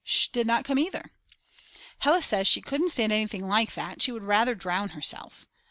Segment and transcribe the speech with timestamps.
[0.03, 0.29] Sch.
[0.29, 1.11] did not come either.
[1.99, 5.45] Hella says she couldn't stand anything like that, she would rather drown herself.